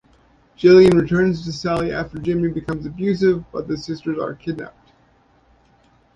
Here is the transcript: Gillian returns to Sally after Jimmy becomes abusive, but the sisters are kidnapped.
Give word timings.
Gillian 0.55 0.97
returns 0.97 1.45
to 1.45 1.53
Sally 1.53 1.91
after 1.91 2.17
Jimmy 2.17 2.49
becomes 2.49 2.87
abusive, 2.87 3.45
but 3.51 3.67
the 3.67 3.77
sisters 3.77 4.17
are 4.17 4.33
kidnapped. 4.33 4.91